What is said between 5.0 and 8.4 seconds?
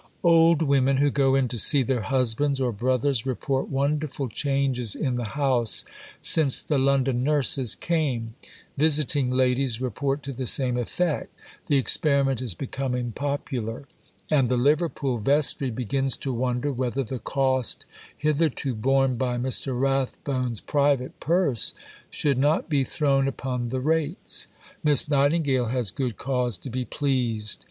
the House since "the London nurses" came.